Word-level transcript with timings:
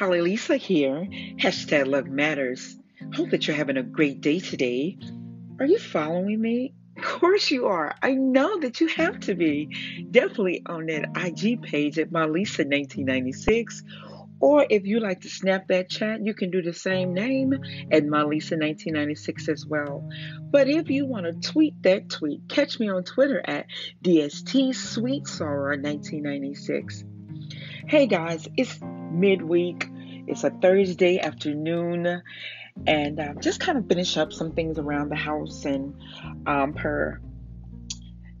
Holly 0.00 0.22
Lisa 0.22 0.56
here. 0.56 1.06
Hashtag 1.36 1.86
Love 1.86 2.06
Matters. 2.06 2.74
Hope 3.12 3.28
that 3.32 3.46
you're 3.46 3.54
having 3.54 3.76
a 3.76 3.82
great 3.82 4.22
day 4.22 4.40
today. 4.40 4.96
Are 5.58 5.66
you 5.66 5.78
following 5.78 6.40
me? 6.40 6.72
Of 6.96 7.04
course 7.04 7.50
you 7.50 7.66
are. 7.66 7.94
I 8.02 8.12
know 8.12 8.60
that 8.60 8.80
you 8.80 8.86
have 8.86 9.20
to 9.20 9.34
be. 9.34 9.68
Definitely 10.10 10.62
on 10.64 10.86
that 10.86 11.10
IG 11.14 11.60
page 11.60 11.98
at 11.98 12.10
MyLisa1996. 12.10 13.82
Or 14.40 14.66
if 14.70 14.86
you 14.86 15.00
like 15.00 15.20
to 15.20 15.28
snap 15.28 15.68
that 15.68 15.90
chat, 15.90 16.24
you 16.24 16.32
can 16.32 16.50
do 16.50 16.62
the 16.62 16.72
same 16.72 17.12
name 17.12 17.52
at 17.92 18.04
MyLisa1996 18.04 19.50
as 19.50 19.66
well. 19.66 20.08
But 20.40 20.66
if 20.70 20.88
you 20.88 21.04
want 21.04 21.26
to 21.26 21.50
tweet 21.50 21.74
that 21.82 22.08
tweet, 22.08 22.48
catch 22.48 22.80
me 22.80 22.88
on 22.88 23.04
Twitter 23.04 23.42
at 23.44 23.66
DST 24.02 24.74
Sweet 24.74 25.26
Sorrow 25.26 25.76
1996. 25.76 27.04
Hey 27.86 28.06
guys, 28.06 28.48
it's 28.56 28.80
midweek. 29.10 29.88
It's 30.26 30.44
a 30.44 30.50
Thursday 30.50 31.18
afternoon, 31.18 32.22
and 32.86 33.20
um, 33.20 33.40
just 33.40 33.60
kind 33.60 33.78
of 33.78 33.86
finish 33.86 34.16
up 34.16 34.32
some 34.32 34.52
things 34.52 34.78
around 34.78 35.10
the 35.10 35.16
house 35.16 35.64
and 35.64 35.94
um, 36.46 36.74
per 36.74 37.20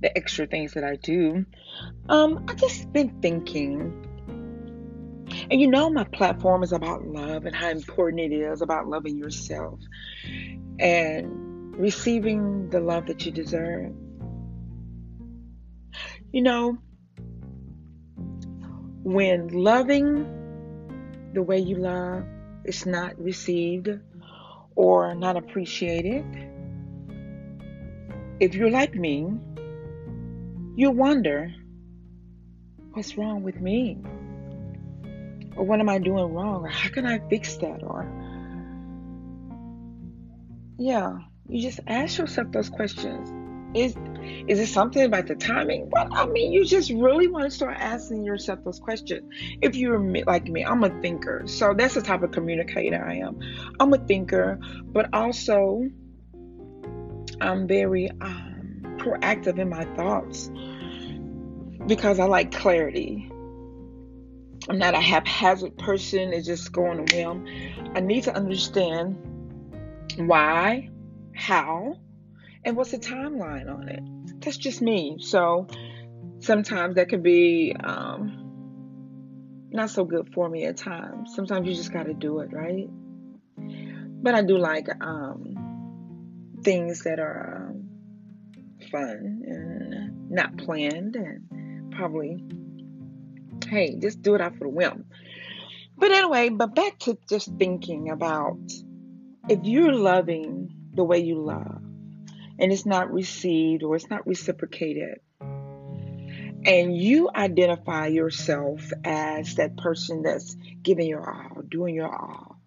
the 0.00 0.16
extra 0.16 0.46
things 0.46 0.74
that 0.74 0.84
I 0.84 0.96
do. 0.96 1.44
Um, 2.08 2.44
I 2.48 2.54
just 2.54 2.92
been 2.92 3.20
thinking, 3.20 4.06
and 5.50 5.60
you 5.60 5.68
know, 5.68 5.90
my 5.90 6.04
platform 6.04 6.62
is 6.62 6.72
about 6.72 7.06
love 7.06 7.44
and 7.44 7.54
how 7.54 7.70
important 7.70 8.20
it 8.20 8.32
is 8.32 8.62
about 8.62 8.86
loving 8.86 9.16
yourself 9.16 9.80
and 10.78 11.76
receiving 11.76 12.70
the 12.70 12.80
love 12.80 13.06
that 13.06 13.26
you 13.26 13.32
deserve. 13.32 13.92
You 16.32 16.42
know, 16.42 16.78
when 19.02 19.48
loving 19.48 20.39
the 21.32 21.42
way 21.42 21.58
you 21.58 21.76
love 21.76 22.24
is 22.64 22.86
not 22.86 23.18
received 23.20 23.88
or 24.74 25.14
not 25.14 25.36
appreciated, 25.36 26.24
if 28.40 28.54
you're 28.54 28.70
like 28.70 28.94
me, 28.94 29.30
you 30.76 30.90
wonder 30.90 31.52
what's 32.92 33.16
wrong 33.16 33.42
with 33.42 33.60
me? 33.60 33.98
Or 35.56 35.64
what 35.64 35.80
am 35.80 35.88
I 35.88 35.98
doing 35.98 36.32
wrong? 36.32 36.64
Or 36.64 36.68
how 36.68 36.88
can 36.88 37.06
I 37.06 37.18
fix 37.28 37.56
that? 37.56 37.82
Or, 37.82 38.06
yeah, 40.78 41.18
you 41.48 41.60
just 41.60 41.80
ask 41.86 42.18
yourself 42.18 42.50
those 42.52 42.70
questions. 42.70 43.30
Is 43.74 43.94
is 44.48 44.58
it 44.58 44.66
something 44.66 45.02
about 45.02 45.26
the 45.26 45.34
timing? 45.34 45.88
Well, 45.90 46.08
I 46.12 46.26
mean, 46.26 46.52
you 46.52 46.64
just 46.64 46.90
really 46.90 47.28
want 47.28 47.44
to 47.44 47.50
start 47.50 47.76
asking 47.78 48.24
yourself 48.24 48.64
those 48.64 48.78
questions. 48.78 49.22
If 49.60 49.76
you're 49.76 49.98
like 50.26 50.48
me, 50.48 50.64
I'm 50.64 50.82
a 50.84 50.90
thinker. 51.00 51.42
So 51.46 51.74
that's 51.74 51.94
the 51.94 52.02
type 52.02 52.22
of 52.22 52.32
communicator 52.32 53.04
I 53.04 53.16
am. 53.16 53.40
I'm 53.78 53.92
a 53.92 53.98
thinker, 53.98 54.58
but 54.86 55.08
also 55.12 55.88
I'm 57.40 57.66
very 57.66 58.10
um, 58.20 58.82
proactive 58.98 59.58
in 59.58 59.68
my 59.68 59.84
thoughts 59.96 60.50
because 61.86 62.18
I 62.18 62.24
like 62.24 62.52
clarity. 62.52 63.30
I'm 64.68 64.78
not 64.78 64.94
a 64.94 65.00
haphazard 65.00 65.78
person 65.78 66.32
It's 66.32 66.46
just 66.46 66.72
going 66.72 66.98
a 66.98 67.16
whim. 67.16 67.46
I 67.94 68.00
need 68.00 68.24
to 68.24 68.34
understand 68.34 69.16
why, 70.16 70.90
how, 71.34 71.96
and 72.64 72.76
what's 72.76 72.90
the 72.90 72.98
timeline 72.98 73.72
on 73.72 73.88
it. 73.88 74.40
That's 74.40 74.56
just 74.56 74.82
me. 74.82 75.16
So 75.20 75.66
sometimes 76.40 76.96
that 76.96 77.08
can 77.08 77.22
be 77.22 77.74
um, 77.82 79.68
not 79.70 79.90
so 79.90 80.04
good 80.04 80.32
for 80.34 80.48
me 80.48 80.64
at 80.64 80.76
times. 80.76 81.34
Sometimes 81.34 81.68
you 81.68 81.74
just 81.74 81.92
got 81.92 82.04
to 82.04 82.14
do 82.14 82.40
it, 82.40 82.52
right? 82.52 82.88
But 84.22 84.34
I 84.34 84.42
do 84.42 84.58
like 84.58 84.88
um, 85.02 86.58
things 86.62 87.04
that 87.04 87.18
are 87.18 87.70
um, 87.70 87.88
fun 88.90 89.42
and 89.46 90.30
not 90.30 90.56
planned 90.58 91.16
and 91.16 91.92
probably, 91.92 92.44
hey, 93.68 93.96
just 93.98 94.22
do 94.22 94.34
it 94.34 94.40
out 94.40 94.56
for 94.56 94.64
the 94.64 94.70
whim. 94.70 95.06
But 95.96 96.12
anyway, 96.12 96.48
but 96.48 96.74
back 96.74 96.98
to 97.00 97.18
just 97.28 97.50
thinking 97.58 98.10
about 98.10 98.58
if 99.48 99.60
you're 99.62 99.92
loving 99.92 100.70
the 100.94 101.04
way 101.04 101.18
you 101.18 101.42
love, 101.42 101.79
and 102.60 102.70
it's 102.70 102.84
not 102.86 103.10
received 103.12 103.82
or 103.82 103.96
it's 103.96 104.10
not 104.10 104.26
reciprocated, 104.26 105.20
and 105.40 106.96
you 106.96 107.30
identify 107.34 108.06
yourself 108.08 108.92
as 109.02 109.54
that 109.54 109.76
person 109.78 110.22
that's 110.22 110.54
giving 110.82 111.08
your 111.08 111.28
all, 111.28 111.62
doing 111.62 111.94
your 111.94 112.14
all, 112.14 112.60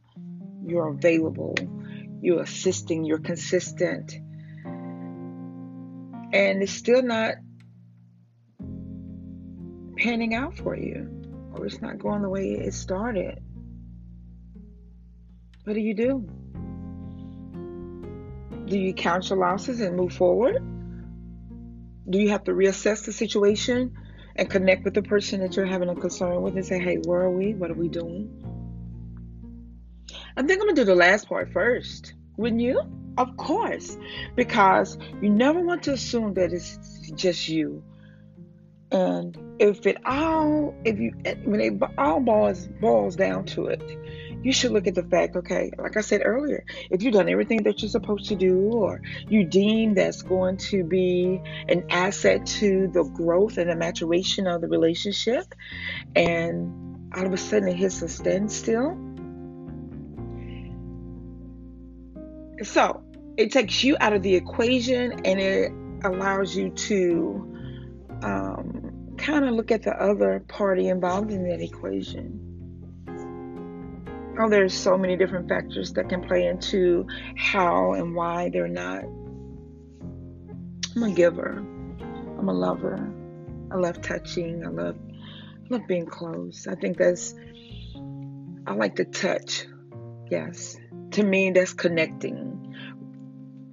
you're 0.66 0.88
available, 0.88 1.56
you're 2.22 2.42
assisting, 2.42 3.06
you're 3.06 3.20
consistent, 3.20 4.16
and 6.34 6.64
it's 6.64 6.72
still 6.72 7.04
not 7.04 7.36
panning 9.96 10.34
out 10.34 10.58
for 10.58 10.76
you, 10.76 11.08
or 11.54 11.68
it's 11.68 11.80
not 11.80 12.00
going 12.00 12.24
the 12.24 12.30
way 12.30 12.54
it 12.54 12.74
started. 12.74 13.40
What 15.66 15.74
do 15.74 15.80
you 15.80 15.94
do? 15.94 16.28
Do 18.66 18.78
you 18.78 18.94
count 18.94 19.30
your 19.30 19.40
losses 19.40 19.82
and 19.82 19.96
move 19.96 20.14
forward? 20.14 20.62
Do 22.10 22.20
you 22.20 22.30
have 22.30 22.44
to 22.46 22.52
reassess 22.52 23.06
the 23.06 23.14
situation 23.14 23.96
and 24.36 24.50
connect 24.50 24.84
with 24.84 24.94
the 24.94 25.04
person 25.04 25.42
that 25.42 25.56
you're 25.56 25.66
having 25.66 25.90
a 25.90 25.96
concern 25.96 26.42
with 26.42 26.56
and 26.56 26.66
say, 26.66 26.80
hey, 26.80 26.98
where 27.06 27.22
are 27.22 27.32
we? 27.32 27.54
What 27.54 27.72
are 27.72 27.76
we 27.76 27.88
doing? 27.88 28.30
I 30.36 30.42
think 30.42 30.62
I'm 30.62 30.66
going 30.68 30.76
to 30.76 30.82
do 30.82 30.86
the 30.86 30.96
last 30.96 31.30
part 31.30 31.52
first. 31.54 32.14
Wouldn't 32.38 32.62
you? 32.62 32.82
Of 33.18 33.38
course. 33.38 33.98
Because 34.36 34.98
you 35.22 35.30
never 35.30 35.60
want 35.62 35.84
to 35.84 35.94
assume 35.94 36.34
that 36.34 36.52
it's 36.52 37.12
just 37.16 37.48
you. 37.48 37.84
And 38.92 39.38
if 39.60 39.86
it 39.86 39.98
all, 40.06 40.74
if 40.84 41.00
you, 41.00 41.14
when 41.46 41.62
it 41.62 41.82
all 41.98 42.20
boils, 42.20 42.68
boils 42.68 43.16
down 43.16 43.46
to 43.46 43.68
it, 43.68 43.82
you 44.44 44.52
should 44.52 44.72
look 44.72 44.88
at 44.88 44.96
the 44.96 45.04
fact, 45.04 45.36
okay, 45.38 45.72
like 45.78 45.96
I 45.96 46.02
said 46.02 46.22
earlier, 46.24 46.66
if 46.92 47.02
you've 47.02 47.14
done 47.14 47.30
everything 47.30 47.64
that 47.64 47.82
you're 47.82 47.90
supposed 47.90 48.28
to 48.28 48.36
do, 48.36 48.72
or 48.74 49.02
you 49.30 49.46
deem 49.46 49.94
that's 49.94 50.22
going 50.22 50.58
to 50.58 50.84
be 50.84 51.42
an 51.70 51.86
asset 51.90 52.46
to 52.46 52.88
the 52.88 53.04
growth 53.04 53.58
and 53.58 53.70
the 53.70 53.76
maturation 53.76 54.46
of 54.48 54.62
the 54.62 54.68
relationship, 54.68 55.56
and 56.16 57.10
all 57.16 57.26
of 57.26 57.34
a 57.34 57.38
sudden 57.38 57.70
it 57.70 57.76
hits 57.76 58.02
a 58.02 58.10
standstill. 58.10 58.98
So 62.64 63.04
it 63.38 63.52
takes 63.52 63.84
you 63.84 63.96
out 64.00 64.14
of 64.14 64.24
the 64.24 64.36
equation 64.36 65.26
and 65.26 65.40
it 65.40 65.72
allows 66.04 66.56
you 66.56 66.70
to 66.70 67.58
um, 68.22 69.16
kind 69.18 69.46
of 69.46 69.54
look 69.56 69.72
at 69.72 69.84
the 69.84 69.92
other 69.92 70.44
party 70.48 70.90
involved 70.90 71.32
in 71.32 71.48
that 71.50 71.62
equation 71.62 72.53
Oh, 74.40 74.50
there's 74.50 74.74
so 74.74 74.98
many 74.98 75.16
different 75.16 75.48
factors 75.48 75.94
that 75.94 76.10
can 76.10 76.22
play 76.22 76.48
into 76.48 77.06
how 77.38 77.94
and 77.94 78.16
why 78.16 78.50
they're 78.50 78.68
not. 78.68 79.04
I'm 80.96 81.04
a 81.04 81.12
giver. 81.12 81.58
I'm 81.58 82.50
a 82.50 82.54
lover. 82.54 83.14
I 83.72 83.76
love 83.76 84.02
touching. 84.02 84.66
I 84.66 84.70
love 84.70 84.98
I 84.98 85.76
love 85.76 85.88
being 85.88 86.08
close. 86.08 86.66
I 86.68 86.74
think 86.74 86.98
that's 86.98 87.36
I 88.66 88.74
like 88.74 88.96
to 88.96 89.06
touch. 89.06 89.66
Yes. 90.32 90.78
To 91.12 91.24
me 91.24 91.52
that's 91.52 91.74
connecting. 91.74 92.60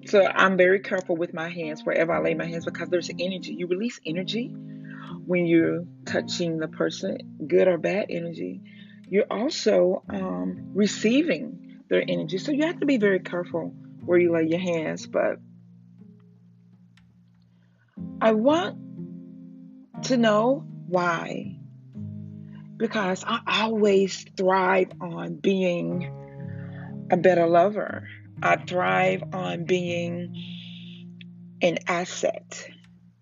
So 0.06 0.26
I'm 0.26 0.58
very 0.58 0.80
careful 0.80 1.16
with 1.16 1.32
my 1.32 1.48
hands 1.48 1.82
wherever 1.84 2.12
I 2.12 2.20
lay 2.20 2.34
my 2.34 2.46
hands 2.46 2.66
because 2.66 2.90
there's 2.90 3.08
energy. 3.08 3.54
You 3.54 3.66
release 3.66 3.98
energy 4.04 4.48
when 5.24 5.46
you're 5.46 5.84
touching 6.04 6.58
the 6.58 6.68
person, 6.68 7.46
good 7.46 7.66
or 7.66 7.78
bad 7.78 8.06
energy 8.10 8.60
you're 9.10 9.26
also 9.28 10.04
um, 10.08 10.70
receiving 10.72 11.82
their 11.88 12.02
energy. 12.06 12.38
So 12.38 12.52
you 12.52 12.66
have 12.66 12.78
to 12.78 12.86
be 12.86 12.96
very 12.96 13.18
careful 13.18 13.74
where 14.04 14.18
you 14.18 14.32
lay 14.32 14.44
your 14.44 14.60
hands. 14.60 15.06
But 15.06 15.38
I 18.20 18.32
want 18.32 20.04
to 20.04 20.16
know 20.16 20.64
why. 20.86 21.58
Because 22.76 23.24
I 23.26 23.40
always 23.46 24.24
thrive 24.36 24.92
on 25.00 25.34
being 25.34 27.08
a 27.10 27.16
better 27.16 27.48
lover. 27.48 28.08
I 28.40 28.56
thrive 28.56 29.24
on 29.34 29.64
being 29.64 31.58
an 31.60 31.78
asset, 31.88 32.64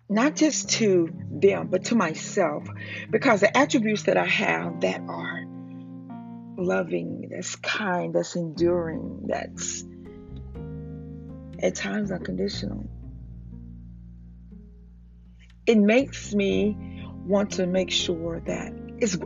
not 0.07 0.35
just 0.35 0.69
to 0.69 1.09
them, 1.29 1.67
but 1.67 1.85
to 1.85 1.95
myself. 1.95 2.67
Because 3.09 3.41
the 3.41 3.57
attributes 3.57 4.03
that 4.03 4.15
I 4.15 4.25
have 4.25 4.81
that 4.81 5.01
are 5.09 5.58
loving, 6.59 7.29
that's 7.31 7.55
kind, 7.55 8.13
that's 8.13 8.35
enduring, 8.35 9.25
that's 9.27 9.85
at 11.61 11.75
times 11.75 12.11
unconditional. 12.11 12.89
It 15.65 15.77
makes 15.77 16.33
me 16.33 16.77
want 17.25 17.51
to 17.53 17.67
make 17.67 17.91
sure 17.91 18.41
that 18.45 18.73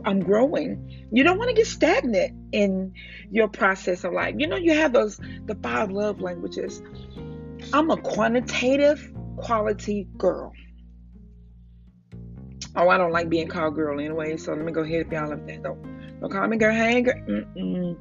I'm 0.04 0.20
growing. 0.20 1.08
You 1.10 1.24
don't 1.24 1.38
want 1.38 1.48
to 1.50 1.54
get 1.54 1.66
stagnant 1.66 2.32
in 2.52 2.92
your 3.30 3.48
process 3.48 4.04
of 4.04 4.12
life. 4.12 4.34
You 4.38 4.46
know, 4.46 4.56
you 4.56 4.74
have 4.74 4.92
those 4.92 5.18
the 5.46 5.56
five 5.62 5.90
love 5.90 6.20
languages. 6.20 6.82
I'm 7.72 7.90
a 7.90 7.96
quantitative 7.96 9.12
quality 9.36 10.06
girl. 10.16 10.52
Oh, 12.76 12.88
I 12.88 12.98
don't 12.98 13.12
like 13.12 13.28
being 13.28 13.48
called 13.48 13.76
girl 13.76 14.00
anyway, 14.00 14.36
so 14.36 14.52
let 14.52 14.64
me 14.64 14.72
go 14.72 14.82
ahead 14.82 15.02
and 15.02 15.12
y'all 15.12 15.30
love 15.30 15.46
that. 15.46 15.62
Don't, 15.62 15.93
don't 16.24 16.32
call 16.32 16.48
me 16.48 16.56
girl. 16.56 16.74
Hey, 16.74 17.02
girl. 17.02 17.14
Mm-mm. 17.28 17.98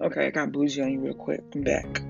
Okay, 0.00 0.26
I 0.26 0.30
got 0.30 0.52
bougie 0.52 0.82
on 0.82 0.92
you 0.92 1.00
real 1.00 1.14
quick. 1.14 1.42
I'm 1.52 1.62
back. 1.62 2.00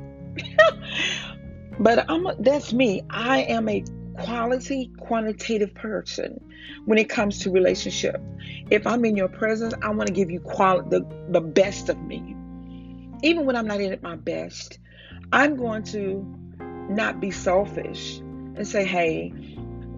but 1.78 2.10
I'm 2.10 2.26
that's 2.38 2.74
me. 2.74 3.02
I 3.08 3.38
am 3.44 3.70
a 3.70 3.82
quality, 4.18 4.90
quantitative 4.98 5.74
person 5.74 6.44
when 6.84 6.98
it 6.98 7.08
comes 7.08 7.38
to 7.40 7.50
relationship. 7.50 8.20
If 8.68 8.86
I'm 8.86 9.06
in 9.06 9.16
your 9.16 9.28
presence, 9.28 9.72
I 9.80 9.88
want 9.90 10.08
to 10.08 10.12
give 10.12 10.30
you 10.30 10.40
quality, 10.40 10.90
the, 10.90 11.06
the 11.30 11.40
best 11.40 11.88
of 11.88 11.98
me. 11.98 12.36
Even 13.22 13.46
when 13.46 13.56
I'm 13.56 13.66
not 13.66 13.80
in 13.80 13.92
at 13.92 14.02
my 14.02 14.16
best, 14.16 14.78
I'm 15.32 15.56
going 15.56 15.84
to 15.84 16.22
not 16.90 17.18
be 17.18 17.30
selfish 17.30 18.18
and 18.18 18.68
say, 18.68 18.84
hey, 18.84 19.32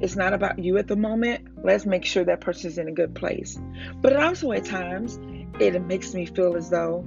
it's 0.01 0.17
not 0.17 0.33
about 0.33 0.59
you 0.59 0.77
at 0.79 0.87
the 0.87 0.97
moment. 0.97 1.65
Let's 1.65 1.87
make 1.87 2.05
sure 2.05 2.25
that 2.25 2.41
person's 2.41 2.79
in 2.79 2.89
a 2.89 2.93
good 2.93 3.15
place. 3.15 3.59
But 4.01 4.17
also 4.17 4.53
at 4.53 4.65
times, 4.65 5.19
it 5.59 5.81
makes 5.83 6.15
me 6.15 6.27
feel 6.27 6.57
as 6.57 6.69
though 6.69 7.05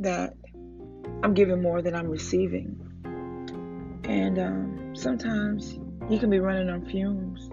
that 0.00 0.34
I'm 1.22 1.34
giving 1.34 1.62
more 1.62 1.82
than 1.82 1.94
I'm 1.94 2.08
receiving. 2.08 2.80
And 4.04 4.38
um, 4.38 4.96
sometimes 4.96 5.78
you 6.08 6.18
can 6.18 6.30
be 6.30 6.40
running 6.40 6.68
on 6.68 6.84
fumes. 6.86 7.48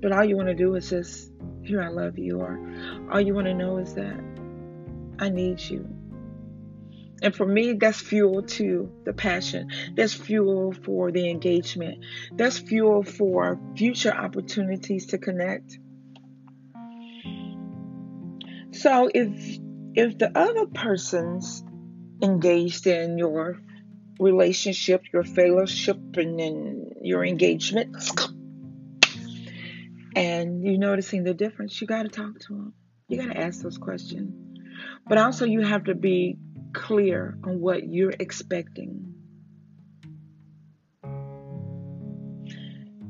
But 0.00 0.12
all 0.12 0.24
you 0.24 0.36
want 0.36 0.48
to 0.48 0.54
do 0.54 0.74
is 0.74 0.90
just, 0.90 1.30
here, 1.62 1.82
I 1.82 1.88
love 1.88 2.18
you. 2.18 2.40
Or 2.40 2.58
all 3.10 3.20
you 3.20 3.34
want 3.34 3.46
to 3.46 3.54
know 3.54 3.76
is 3.78 3.94
that 3.94 4.18
I 5.18 5.28
need 5.28 5.60
you. 5.60 5.88
And 7.22 7.34
for 7.34 7.46
me, 7.46 7.74
that's 7.74 8.00
fuel 8.00 8.42
to 8.42 8.92
the 9.04 9.12
passion. 9.12 9.68
That's 9.94 10.12
fuel 10.12 10.72
for 10.72 11.12
the 11.12 11.30
engagement. 11.30 12.04
That's 12.32 12.58
fuel 12.58 13.04
for 13.04 13.60
future 13.76 14.12
opportunities 14.12 15.06
to 15.06 15.18
connect. 15.18 15.78
So 18.72 19.08
if 19.14 19.58
if 19.94 20.18
the 20.18 20.36
other 20.36 20.66
person's 20.66 21.62
engaged 22.22 22.86
in 22.86 23.18
your 23.18 23.60
relationship, 24.18 25.02
your 25.12 25.22
fellowship, 25.22 25.98
and 26.16 26.92
your 27.02 27.24
engagement, 27.24 27.94
and 30.16 30.64
you're 30.64 30.78
noticing 30.78 31.22
the 31.22 31.34
difference, 31.34 31.80
you 31.80 31.86
got 31.86 32.02
to 32.02 32.08
talk 32.08 32.38
to 32.40 32.48
them. 32.48 32.74
You 33.08 33.18
got 33.18 33.32
to 33.32 33.38
ask 33.38 33.62
those 33.62 33.78
questions. 33.78 34.32
But 35.06 35.18
also, 35.18 35.44
you 35.44 35.60
have 35.60 35.84
to 35.84 35.94
be 35.94 36.38
clear 36.72 37.38
on 37.44 37.60
what 37.60 37.86
you're 37.86 38.14
expecting. 38.18 39.14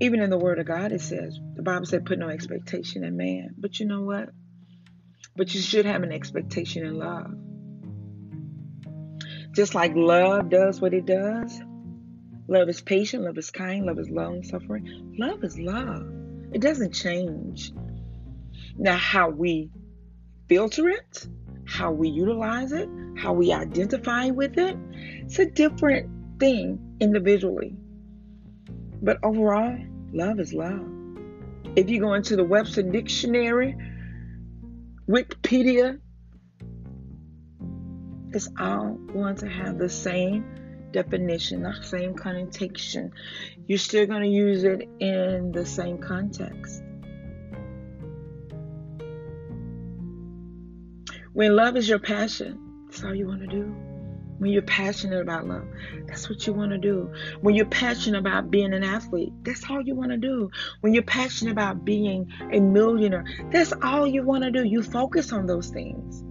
Even 0.00 0.20
in 0.20 0.30
the 0.30 0.38
Word 0.38 0.58
of 0.58 0.66
God, 0.66 0.92
it 0.92 1.00
says, 1.00 1.38
the 1.54 1.62
Bible 1.62 1.86
said, 1.86 2.04
put 2.04 2.18
no 2.18 2.28
expectation 2.28 3.04
in 3.04 3.16
man. 3.16 3.54
But 3.56 3.78
you 3.78 3.86
know 3.86 4.02
what? 4.02 4.30
But 5.36 5.54
you 5.54 5.60
should 5.60 5.86
have 5.86 6.02
an 6.02 6.12
expectation 6.12 6.84
in 6.84 6.98
love. 6.98 7.32
Just 9.52 9.74
like 9.74 9.92
love 9.94 10.48
does 10.48 10.80
what 10.80 10.94
it 10.94 11.06
does. 11.06 11.60
Love 12.48 12.68
is 12.68 12.80
patient, 12.80 13.22
love 13.22 13.38
is 13.38 13.50
kind, 13.50 13.86
love 13.86 13.98
is 13.98 14.10
long 14.10 14.42
suffering. 14.42 15.14
Love 15.18 15.44
is 15.44 15.58
love. 15.58 16.10
It 16.52 16.60
doesn't 16.60 16.92
change. 16.92 17.72
Now, 18.76 18.96
how 18.96 19.28
we 19.28 19.70
filter 20.48 20.88
it, 20.88 21.26
how 21.72 21.90
we 21.90 22.08
utilize 22.08 22.72
it, 22.72 22.88
how 23.16 23.32
we 23.32 23.50
identify 23.50 24.28
with 24.28 24.58
it, 24.58 24.76
it's 25.24 25.38
a 25.38 25.46
different 25.46 26.38
thing 26.38 26.96
individually. 27.00 27.74
But 29.00 29.18
overall, 29.22 29.78
love 30.12 30.38
is 30.38 30.52
love. 30.52 30.86
If 31.74 31.88
you 31.88 32.00
go 32.00 32.12
into 32.12 32.36
the 32.36 32.44
Webster 32.44 32.82
Dictionary, 32.82 33.74
Wikipedia, 35.08 35.98
it's 38.32 38.50
all 38.60 38.98
going 39.12 39.36
to 39.36 39.48
have 39.48 39.78
the 39.78 39.88
same 39.88 40.88
definition, 40.92 41.62
the 41.62 41.74
same 41.82 42.14
connotation. 42.14 43.12
You're 43.66 43.78
still 43.78 44.06
going 44.06 44.22
to 44.22 44.28
use 44.28 44.64
it 44.64 44.88
in 45.00 45.52
the 45.52 45.64
same 45.64 45.98
context. 45.98 46.82
When 51.32 51.56
love 51.56 51.76
is 51.76 51.88
your 51.88 51.98
passion, 51.98 52.84
that's 52.84 53.02
all 53.02 53.14
you 53.14 53.26
want 53.26 53.40
to 53.40 53.46
do. 53.46 53.74
When 54.36 54.50
you're 54.50 54.60
passionate 54.60 55.22
about 55.22 55.46
love, 55.46 55.64
that's 56.06 56.28
what 56.28 56.46
you 56.46 56.52
want 56.52 56.72
to 56.72 56.78
do. 56.78 57.10
When 57.40 57.54
you're 57.54 57.64
passionate 57.64 58.18
about 58.18 58.50
being 58.50 58.74
an 58.74 58.84
athlete, 58.84 59.32
that's 59.42 59.70
all 59.70 59.80
you 59.80 59.94
want 59.94 60.10
to 60.10 60.18
do. 60.18 60.50
When 60.80 60.92
you're 60.92 61.04
passionate 61.04 61.52
about 61.52 61.86
being 61.86 62.30
a 62.52 62.60
millionaire, 62.60 63.24
that's 63.50 63.72
all 63.82 64.06
you 64.06 64.22
want 64.24 64.44
to 64.44 64.50
do. 64.50 64.64
You 64.64 64.82
focus 64.82 65.32
on 65.32 65.46
those 65.46 65.70
things. 65.70 66.22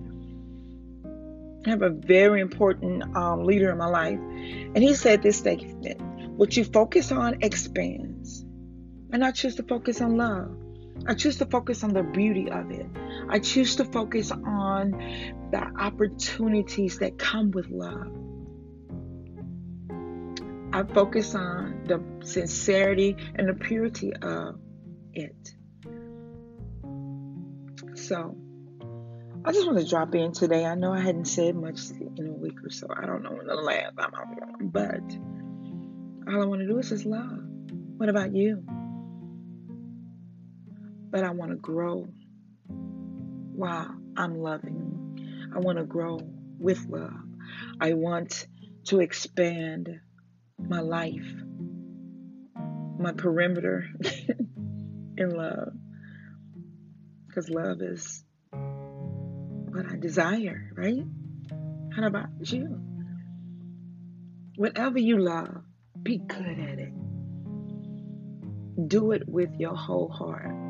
I 1.65 1.71
have 1.71 1.81
a 1.81 1.89
very 1.89 2.41
important 2.41 3.15
um, 3.15 3.43
leader 3.43 3.71
in 3.71 3.79
my 3.79 3.87
life, 3.87 4.19
and 4.19 4.77
he 4.77 4.93
said 4.93 5.23
this 5.23 5.37
statement 5.37 5.99
What 6.37 6.55
you 6.57 6.63
focus 6.63 7.11
on 7.11 7.41
expands. 7.41 8.45
And 9.13 9.25
I 9.25 9.31
choose 9.31 9.55
to 9.55 9.63
focus 9.63 9.99
on 9.99 10.17
love. 10.17 10.55
I 11.07 11.13
choose 11.15 11.37
to 11.37 11.45
focus 11.45 11.83
on 11.83 11.93
the 11.93 12.03
beauty 12.03 12.49
of 12.49 12.71
it. 12.71 12.85
I 13.29 13.39
choose 13.39 13.75
to 13.77 13.85
focus 13.85 14.31
on 14.31 14.91
the 15.51 15.71
opportunities 15.79 16.99
that 16.99 17.17
come 17.17 17.51
with 17.51 17.69
love. 17.69 18.11
I 20.73 20.83
focus 20.83 21.35
on 21.35 21.83
the 21.85 22.01
sincerity 22.25 23.17
and 23.35 23.49
the 23.49 23.53
purity 23.53 24.13
of 24.13 24.59
it. 25.13 25.35
So, 27.95 28.37
I 29.43 29.51
just 29.51 29.65
want 29.65 29.79
to 29.79 29.87
drop 29.87 30.13
in 30.15 30.33
today. 30.33 30.65
I 30.65 30.75
know 30.75 30.93
I 30.93 30.99
hadn't 30.99 31.25
said 31.25 31.55
much 31.55 31.79
in 31.89 32.27
a 32.27 32.31
week 32.31 32.63
or 32.63 32.69
so. 32.69 32.87
I 32.95 33.05
don't 33.05 33.23
know 33.23 33.31
when 33.31 33.47
the 33.47 33.55
last 33.55 33.93
I'm 33.97 34.13
on, 34.13 34.69
but 34.69 35.01
all 36.31 36.41
I 36.41 36.45
want 36.45 36.61
to 36.61 36.67
do 36.67 36.77
is 36.77 36.89
just 36.89 37.05
love. 37.05 37.39
What 37.97 38.07
about 38.07 38.33
you? 38.35 38.63
But 41.11 41.23
I 41.23 41.31
want 41.31 41.51
to 41.51 41.57
grow 41.57 42.07
while 42.67 43.95
I'm 44.17 44.39
loving. 44.39 45.51
I 45.53 45.59
want 45.59 45.77
to 45.77 45.83
grow 45.83 46.19
with 46.57 46.85
love. 46.87 47.13
I 47.79 47.93
want 47.93 48.47
to 48.85 48.99
expand 48.99 49.89
my 50.57 50.79
life, 50.79 51.33
my 52.97 53.11
perimeter 53.11 53.85
in 55.17 55.29
love. 55.29 55.73
Because 57.27 57.49
love 57.49 57.81
is 57.81 58.23
what 58.51 59.85
I 59.85 59.97
desire, 59.97 60.71
right? 60.75 61.03
How 61.95 62.07
about 62.07 62.29
you? 62.41 62.79
Whatever 64.55 64.99
you 64.99 65.17
love, 65.17 65.63
be 66.01 66.17
good 66.17 66.59
at 66.59 66.79
it. 66.79 66.93
Do 68.87 69.11
it 69.11 69.27
with 69.27 69.55
your 69.57 69.75
whole 69.75 70.09
heart. 70.09 70.60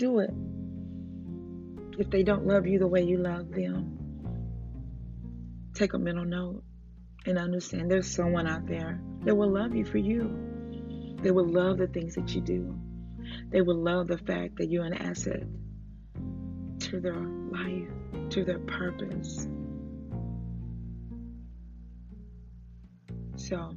Do 0.00 0.20
it. 0.20 0.30
If 1.98 2.08
they 2.08 2.22
don't 2.22 2.46
love 2.46 2.66
you 2.66 2.78
the 2.78 2.86
way 2.86 3.02
you 3.02 3.18
love 3.18 3.50
them, 3.50 3.98
take 5.74 5.92
a 5.92 5.98
mental 5.98 6.24
note 6.24 6.62
and 7.26 7.36
understand 7.36 7.90
there's 7.90 8.10
someone 8.10 8.46
out 8.46 8.66
there 8.66 8.98
that 9.24 9.34
will 9.34 9.50
love 9.52 9.74
you 9.74 9.84
for 9.84 9.98
you. 9.98 11.18
They 11.20 11.30
will 11.30 11.46
love 11.46 11.76
the 11.76 11.86
things 11.86 12.14
that 12.14 12.34
you 12.34 12.40
do. 12.40 12.80
They 13.50 13.60
will 13.60 13.76
love 13.76 14.06
the 14.08 14.16
fact 14.16 14.56
that 14.56 14.70
you're 14.70 14.86
an 14.86 14.94
asset 14.94 15.42
to 16.78 16.98
their 16.98 17.20
life, 17.20 18.30
to 18.30 18.42
their 18.42 18.60
purpose. 18.60 19.46
So, 23.36 23.76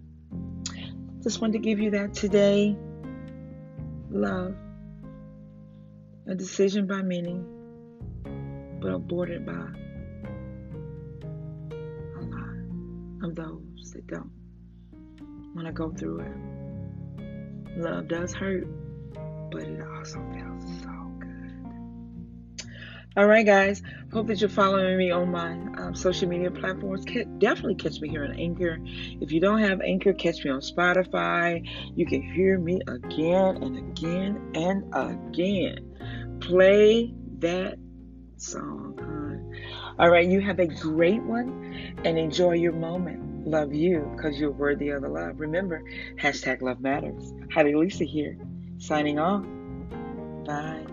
just 1.21 1.41
wanted 1.41 1.53
to 1.53 1.59
give 1.59 1.79
you 1.79 1.91
that 1.91 2.13
today. 2.13 2.77
Love. 4.09 4.55
A 6.25 6.33
decision 6.35 6.87
by 6.87 7.01
many, 7.01 7.37
but 8.79 8.93
aborted 8.93 9.45
by 9.45 9.51
a 12.15 12.21
lot 12.21 12.55
of 13.23 13.35
those 13.35 13.91
that 13.91 14.07
don't 14.07 14.31
want 15.53 15.67
to 15.67 15.73
go 15.73 15.91
through 15.91 16.21
it. 16.21 17.77
Love 17.77 18.07
does 18.07 18.33
hurt, 18.33 18.65
but 19.51 19.63
it 19.63 19.81
also 19.81 20.19
feels 20.31 20.81
so. 20.81 20.92
All 23.15 23.27
right, 23.27 23.45
guys. 23.45 23.83
Hope 24.11 24.25
that 24.27 24.41
you're 24.41 24.49
following 24.49 24.97
me 24.97 25.11
on 25.11 25.29
my 25.29 25.51
um, 25.51 25.93
social 25.93 26.27
media 26.27 26.49
platforms. 26.49 27.05
definitely 27.37 27.75
catch 27.75 28.01
me 28.01 28.09
here 28.09 28.25
on 28.25 28.33
Anchor. 28.33 28.79
If 28.83 29.31
you 29.31 29.39
don't 29.39 29.59
have 29.59 29.81
Anchor, 29.81 30.13
catch 30.13 30.43
me 30.43 30.49
on 30.49 30.61
Spotify. 30.61 31.63
You 31.95 32.07
can 32.07 32.23
hear 32.23 32.57
me 32.57 32.81
again 32.87 33.57
and 33.61 33.77
again 33.77 34.51
and 34.55 34.83
again. 34.95 36.39
Play 36.41 37.13
that 37.37 37.77
song, 38.37 38.97
huh? 38.97 40.03
All 40.03 40.09
right, 40.09 40.27
you 40.27 40.41
have 40.41 40.57
a 40.57 40.65
great 40.65 41.21
one 41.21 41.95
and 42.03 42.17
enjoy 42.17 42.53
your 42.53 42.73
moment. 42.73 43.47
Love 43.47 43.73
you 43.73 44.11
because 44.15 44.39
you're 44.39 44.51
worthy 44.51 44.89
of 44.89 45.03
the 45.03 45.09
love. 45.09 45.39
Remember, 45.39 45.83
hashtag 46.19 46.63
love 46.63 46.79
matters. 46.79 47.31
Hattie 47.51 47.75
Lisa 47.75 48.05
here, 48.05 48.37
signing 48.79 49.19
off. 49.19 49.45
Bye. 50.45 50.92